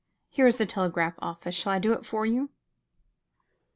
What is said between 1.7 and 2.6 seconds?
I do it for you?"